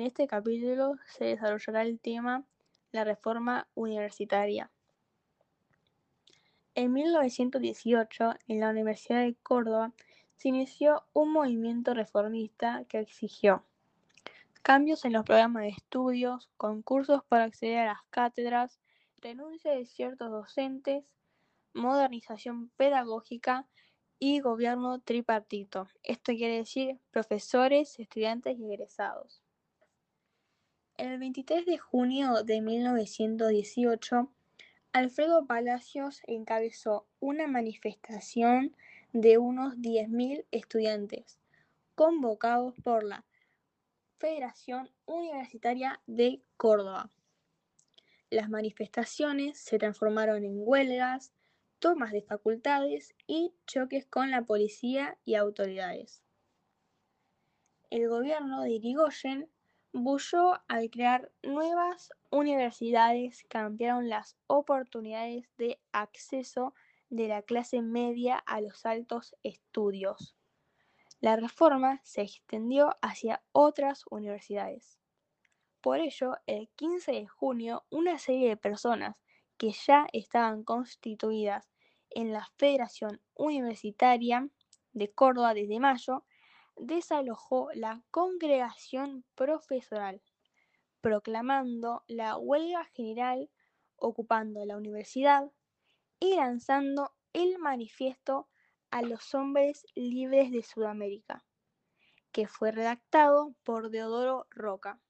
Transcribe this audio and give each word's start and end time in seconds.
En 0.00 0.06
este 0.06 0.26
capítulo 0.26 0.94
se 1.04 1.26
desarrollará 1.26 1.82
el 1.82 2.00
tema 2.00 2.46
la 2.90 3.04
reforma 3.04 3.68
universitaria. 3.74 4.70
En 6.74 6.94
1918, 6.94 8.32
en 8.48 8.60
la 8.60 8.70
Universidad 8.70 9.20
de 9.20 9.34
Córdoba, 9.42 9.92
se 10.36 10.48
inició 10.48 11.04
un 11.12 11.32
movimiento 11.32 11.92
reformista 11.92 12.86
que 12.88 13.00
exigió 13.00 13.66
cambios 14.62 15.04
en 15.04 15.12
los 15.12 15.26
programas 15.26 15.64
de 15.64 15.68
estudios, 15.68 16.48
concursos 16.56 17.22
para 17.24 17.44
acceder 17.44 17.80
a 17.80 17.92
las 17.92 18.02
cátedras, 18.08 18.80
renuncia 19.18 19.72
de 19.72 19.84
ciertos 19.84 20.30
docentes, 20.30 21.04
modernización 21.74 22.70
pedagógica 22.78 23.68
y 24.18 24.40
gobierno 24.40 25.02
tripartito. 25.02 25.88
Esto 26.02 26.32
quiere 26.32 26.56
decir 26.56 26.98
profesores, 27.10 27.98
estudiantes 27.98 28.58
y 28.58 28.64
egresados. 28.64 29.39
El 31.00 31.18
23 31.18 31.64
de 31.64 31.78
junio 31.78 32.44
de 32.44 32.60
1918, 32.60 34.30
Alfredo 34.92 35.46
Palacios 35.46 36.20
encabezó 36.26 37.06
una 37.20 37.46
manifestación 37.46 38.76
de 39.14 39.38
unos 39.38 39.76
10.000 39.76 40.44
estudiantes, 40.50 41.38
convocados 41.94 42.74
por 42.84 43.02
la 43.02 43.24
Federación 44.18 44.90
Universitaria 45.06 46.02
de 46.06 46.42
Córdoba. 46.58 47.08
Las 48.28 48.50
manifestaciones 48.50 49.58
se 49.58 49.78
transformaron 49.78 50.44
en 50.44 50.56
huelgas, 50.58 51.32
tomas 51.78 52.12
de 52.12 52.20
facultades 52.20 53.14
y 53.26 53.54
choques 53.66 54.04
con 54.04 54.30
la 54.30 54.42
policía 54.42 55.16
y 55.24 55.36
autoridades. 55.36 56.22
El 57.88 58.06
gobierno 58.06 58.60
de 58.60 58.72
Irigoyen 58.72 59.48
bulló 59.92 60.60
al 60.68 60.90
crear 60.90 61.32
nuevas 61.42 62.10
universidades 62.30 63.44
que 63.48 63.58
ampliaron 63.58 64.08
las 64.08 64.36
oportunidades 64.46 65.48
de 65.58 65.80
acceso 65.92 66.74
de 67.08 67.28
la 67.28 67.42
clase 67.42 67.82
media 67.82 68.36
a 68.36 68.60
los 68.60 68.86
altos 68.86 69.34
estudios. 69.42 70.36
La 71.20 71.36
reforma 71.36 72.00
se 72.04 72.22
extendió 72.22 72.96
hacia 73.02 73.42
otras 73.52 74.04
universidades. 74.10 74.98
Por 75.80 75.98
ello, 75.98 76.36
el 76.46 76.68
15 76.76 77.12
de 77.12 77.26
junio, 77.26 77.84
una 77.90 78.18
serie 78.18 78.48
de 78.48 78.56
personas 78.56 79.16
que 79.56 79.72
ya 79.72 80.06
estaban 80.12 80.62
constituidas 80.62 81.68
en 82.10 82.32
la 82.32 82.46
Federación 82.56 83.20
Universitaria 83.34 84.48
de 84.92 85.10
Córdoba 85.12 85.54
desde 85.54 85.80
mayo, 85.80 86.24
desalojó 86.80 87.70
la 87.74 88.02
congregación 88.10 89.24
profesoral, 89.34 90.22
proclamando 91.00 92.04
la 92.08 92.36
huelga 92.36 92.84
general, 92.84 93.50
ocupando 93.96 94.64
la 94.64 94.76
universidad 94.76 95.50
y 96.18 96.36
lanzando 96.36 97.12
el 97.32 97.58
manifiesto 97.58 98.48
a 98.90 99.02
los 99.02 99.34
hombres 99.34 99.86
libres 99.94 100.50
de 100.50 100.62
Sudamérica, 100.62 101.44
que 102.32 102.46
fue 102.46 102.72
redactado 102.72 103.54
por 103.62 103.90
Deodoro 103.90 104.46
Roca, 104.50 105.00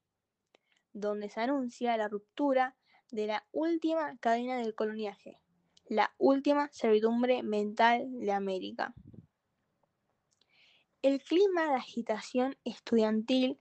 donde 0.92 1.30
se 1.30 1.40
anuncia 1.40 1.96
la 1.96 2.08
ruptura 2.08 2.76
de 3.10 3.26
la 3.26 3.46
última 3.52 4.16
cadena 4.18 4.58
del 4.58 4.74
coloniaje, 4.74 5.40
la 5.86 6.12
última 6.18 6.68
servidumbre 6.72 7.42
mental 7.42 8.08
de 8.18 8.32
América. 8.32 8.94
El 11.02 11.22
clima 11.22 11.70
de 11.70 11.76
agitación 11.76 12.58
estudiantil 12.62 13.58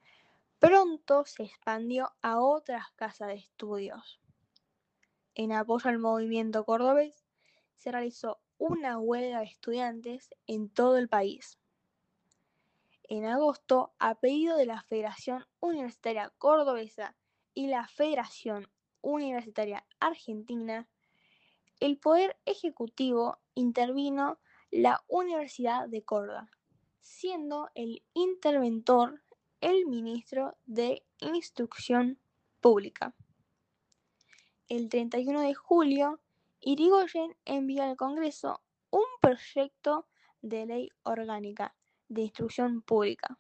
pronto 0.60 1.24
se 1.24 1.44
expandió 1.44 2.12
a 2.22 2.42
otras 2.42 2.92
casas 2.98 3.30
de 3.30 3.36
estudios. 3.36 4.20
En 5.36 5.54
apoyo 5.54 5.90
al 5.90 6.00
movimiento 6.00 6.66
cordobés, 6.66 7.26
se 7.78 7.94
realizó 7.94 8.42
una 8.58 9.00
huelga 9.00 9.40
de 9.40 9.46
estudiantes 9.46 10.30
en 10.48 10.70
todo 10.70 10.98
el 10.98 11.08
país. 11.08 11.58
En 13.04 13.24
agosto, 13.24 13.94
a 14.00 14.16
pedido 14.16 14.58
de 14.58 14.66
la 14.66 14.82
Federación 14.82 15.46
Universitaria 15.62 16.34
Cordobesa 16.40 17.16
y 17.54 17.68
la 17.68 17.88
Federación 17.88 18.70
Universitaria 19.00 19.88
Argentina, 20.02 20.90
el 21.80 21.98
Poder 22.00 22.38
Ejecutivo 22.44 23.40
intervino 23.54 24.42
la 24.72 25.06
Universidad 25.08 25.88
de 25.88 26.04
Córdoba, 26.04 26.50
siendo 27.02 27.70
el 27.76 28.04
interventor 28.14 29.22
el 29.62 29.86
ministro 29.88 30.56
de 30.66 31.04
Instrucción 31.20 32.18
Pública. 32.62 33.14
El 34.70 34.88
31 34.88 35.42
de 35.42 35.54
julio, 35.54 36.22
Irigoyen 36.62 37.36
envió 37.46 37.84
al 37.84 37.98
Congreso 37.98 38.62
un 38.90 39.06
proyecto 39.22 40.08
de 40.42 40.66
ley 40.66 40.90
orgánica 41.04 41.76
de 42.08 42.22
instrucción 42.24 42.82
pública, 42.82 43.38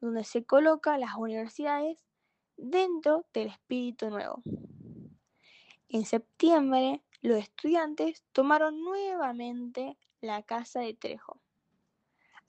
donde 0.00 0.24
se 0.24 0.44
coloca 0.44 0.98
las 0.98 1.14
universidades 1.16 2.04
dentro 2.56 3.26
del 3.32 3.48
espíritu 3.48 4.10
nuevo. 4.10 4.42
En 5.88 6.04
septiembre, 6.04 7.02
los 7.22 7.38
estudiantes 7.38 8.24
tomaron 8.32 8.82
nuevamente 8.82 9.96
la 10.20 10.42
Casa 10.42 10.80
de 10.80 10.94
Trejo, 10.94 11.40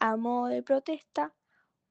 a 0.01 0.17
modo 0.17 0.47
de 0.47 0.63
protesta 0.63 1.33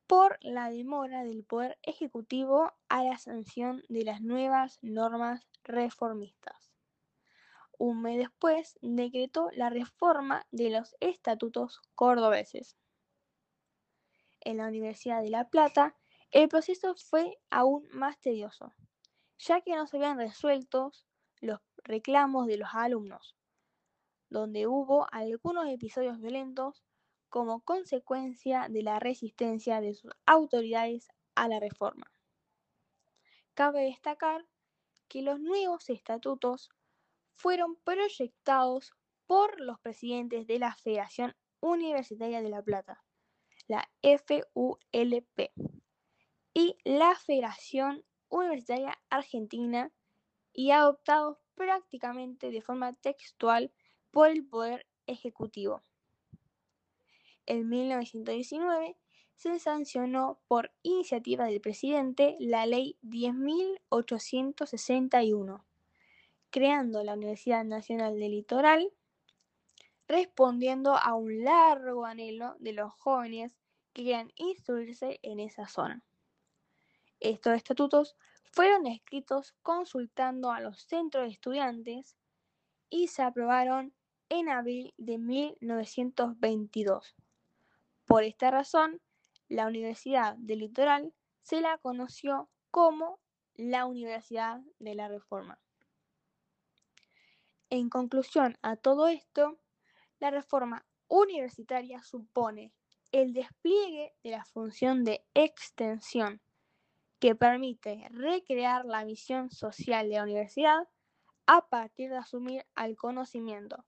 por 0.07 0.39
la 0.43 0.69
demora 0.69 1.25
del 1.25 1.45
Poder 1.45 1.79
Ejecutivo 1.83 2.73
a 2.89 3.03
la 3.03 3.17
sanción 3.17 3.83
de 3.89 4.05
las 4.05 4.21
nuevas 4.21 4.79
normas 4.83 5.49
reformistas 5.65 6.71
un 7.81 8.03
mes 8.03 8.19
después, 8.19 8.79
decretó 8.83 9.49
la 9.53 9.71
reforma 9.71 10.47
de 10.51 10.69
los 10.69 10.95
estatutos 11.01 11.81
cordobeses. 11.95 12.77
En 14.41 14.59
la 14.59 14.69
Universidad 14.69 15.23
de 15.23 15.31
La 15.31 15.49
Plata, 15.49 15.97
el 16.31 16.49
proceso 16.49 16.95
fue 16.95 17.39
aún 17.49 17.89
más 17.91 18.21
tedioso, 18.21 18.75
ya 19.39 19.63
que 19.63 19.75
no 19.75 19.87
se 19.87 19.97
habían 19.97 20.19
resuelto 20.19 20.93
los 21.41 21.59
reclamos 21.83 22.47
de 22.47 22.59
los 22.59 22.69
alumnos, 22.75 23.35
donde 24.29 24.67
hubo 24.67 25.07
algunos 25.11 25.67
episodios 25.67 26.21
violentos 26.21 26.85
como 27.31 27.61
consecuencia 27.61 28.67
de 28.69 28.83
la 28.83 28.99
resistencia 28.99 29.81
de 29.81 29.95
sus 29.95 30.13
autoridades 30.27 31.09
a 31.35 31.49
la 31.49 31.61
reforma. 31.61 32.13
Cabe 33.55 33.85
destacar 33.85 34.47
que 35.09 35.23
los 35.23 35.41
nuevos 35.41 35.89
estatutos 35.89 36.71
fueron 37.35 37.77
proyectados 37.77 38.93
por 39.27 39.61
los 39.61 39.79
presidentes 39.81 40.47
de 40.47 40.59
la 40.59 40.75
Federación 40.75 41.35
Universitaria 41.61 42.43
de 42.43 42.51
La 42.51 42.63
Plata, 42.63 43.03
la 43.69 43.89
FULP, 44.03 45.53
y 46.53 46.77
la 46.85 47.15
Federación 47.15 48.05
Universitaria 48.29 48.99
Argentina 49.09 49.93
y 50.53 50.73
adoptados 50.73 51.39
prácticamente 51.55 52.51
de 52.51 52.61
forma 52.61 52.93
textual 52.95 53.73
por 54.11 54.31
el 54.31 54.45
Poder 54.47 54.87
Ejecutivo. 55.07 55.83
En 57.51 57.69
1919 57.69 58.97
se 59.35 59.59
sancionó 59.59 60.39
por 60.47 60.71
iniciativa 60.83 61.47
del 61.47 61.61
presidente 61.61 62.37
la 62.39 62.65
Ley 62.65 62.97
10.861 63.03 65.65
creando 66.51 67.03
la 67.03 67.15
Universidad 67.15 67.65
Nacional 67.65 68.21
del 68.21 68.31
Litoral, 68.31 68.93
respondiendo 70.07 70.97
a 70.97 71.15
un 71.15 71.43
largo 71.43 72.07
anhelo 72.07 72.55
de 72.61 72.73
los 72.73 72.93
jóvenes 72.93 73.59
que 73.93 74.03
querían 74.03 74.31
instruirse 74.37 75.19
en 75.23 75.41
esa 75.41 75.67
zona. 75.67 76.05
Estos 77.19 77.55
estatutos 77.55 78.15
fueron 78.53 78.87
escritos 78.87 79.57
consultando 79.63 80.53
a 80.53 80.61
los 80.61 80.83
centros 80.83 81.25
de 81.25 81.31
estudiantes 81.31 82.17
y 82.89 83.09
se 83.09 83.23
aprobaron 83.23 83.93
en 84.29 84.49
abril 84.49 84.95
de 84.99 85.19
1922. 85.19 87.17
Por 88.11 88.25
esta 88.25 88.51
razón, 88.51 89.01
la 89.47 89.69
Universidad 89.69 90.35
del 90.37 90.59
Litoral 90.59 91.15
se 91.43 91.61
la 91.61 91.79
conoció 91.79 92.51
como 92.73 93.21
la 93.55 93.87
Universidad 93.87 94.63
de 94.81 94.97
la 94.97 95.07
Reforma. 95.07 95.61
En 97.69 97.89
conclusión 97.89 98.59
a 98.63 98.75
todo 98.75 99.07
esto, 99.07 99.61
la 100.19 100.33
reforma 100.33 100.85
universitaria 101.07 102.03
supone 102.03 102.73
el 103.13 103.33
despliegue 103.33 104.13
de 104.25 104.31
la 104.33 104.45
función 104.45 105.05
de 105.05 105.25
extensión 105.35 106.43
que 107.21 107.37
permite 107.37 108.09
recrear 108.11 108.87
la 108.87 109.05
misión 109.05 109.53
social 109.53 110.09
de 110.09 110.17
la 110.17 110.25
universidad 110.25 110.89
a 111.47 111.69
partir 111.69 112.11
de 112.11 112.17
asumir 112.17 112.67
al 112.75 112.97
conocimiento 112.97 113.87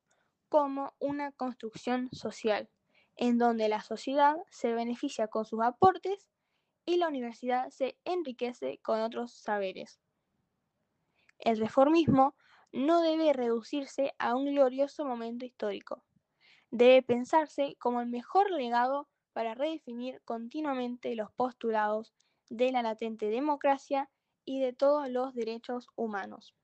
como 0.48 0.94
una 1.00 1.32
construcción 1.32 2.08
social, 2.12 2.70
en 3.16 3.38
donde 3.38 3.68
la 3.68 3.82
sociedad 3.82 4.36
se 4.50 4.72
beneficia 4.74 5.28
con 5.28 5.44
sus 5.44 5.60
aportes 5.62 6.28
y 6.84 6.96
la 6.96 7.08
universidad 7.08 7.70
se 7.70 7.98
enriquece 8.04 8.78
con 8.82 9.00
otros 9.00 9.32
saberes. 9.32 10.00
El 11.38 11.58
reformismo 11.58 12.34
no 12.72 13.02
debe 13.02 13.32
reducirse 13.32 14.14
a 14.18 14.34
un 14.34 14.46
glorioso 14.46 15.04
momento 15.04 15.44
histórico. 15.44 16.04
Debe 16.70 17.02
pensarse 17.02 17.76
como 17.78 18.00
el 18.00 18.08
mejor 18.08 18.50
legado 18.50 19.08
para 19.32 19.54
redefinir 19.54 20.22
continuamente 20.24 21.14
los 21.14 21.30
postulados 21.32 22.14
de 22.48 22.72
la 22.72 22.82
latente 22.82 23.28
democracia 23.28 24.10
y 24.44 24.60
de 24.60 24.72
todos 24.72 25.08
los 25.08 25.34
derechos 25.34 25.88
humanos. 25.96 26.54